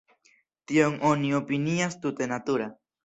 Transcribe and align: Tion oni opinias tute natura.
Tion 0.71 0.95
oni 1.09 1.31
opinias 1.41 1.99
tute 2.07 2.29
natura. 2.33 2.71